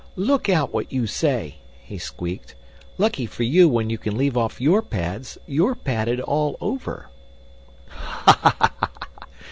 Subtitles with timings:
[0.15, 2.55] "Look out what you say!" he squeaked.
[2.97, 7.11] "Lucky for you when you can leave off YOUR pads you're padded all over!"
[7.87, 8.55] "Ha!
[8.57, 8.87] ha!"